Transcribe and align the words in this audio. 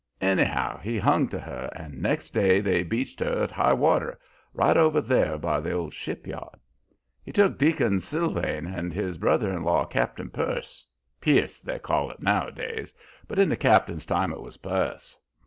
Anyhow 0.19 0.79
he 0.79 0.97
hung 0.97 1.27
to 1.27 1.37
her, 1.37 1.69
and 1.75 2.01
next 2.01 2.31
day 2.31 2.59
they 2.59 2.81
beached 2.81 3.19
her 3.19 3.43
at 3.43 3.51
high 3.51 3.75
water, 3.75 4.19
right 4.51 4.75
over 4.75 4.99
there 4.99 5.37
by 5.37 5.59
the 5.59 5.73
old 5.73 5.93
ship 5.93 6.25
yard. 6.25 6.59
He 7.23 7.31
took 7.31 7.59
Deacon 7.59 7.97
S'lvine 7.97 8.65
and 8.65 8.91
his 8.91 9.19
brother 9.19 9.51
in 9.55 9.61
law, 9.63 9.85
Cap'n 9.85 10.31
Purse 10.31 10.87
Pierce 11.19 11.61
they 11.61 11.77
call 11.77 12.09
it 12.09 12.19
nowadays, 12.19 12.95
but 13.27 13.37
in 13.37 13.47
the 13.47 13.55
cap'n's 13.55 14.07
time 14.07 14.31
'twas 14.33 14.57
Purse. 14.57 15.19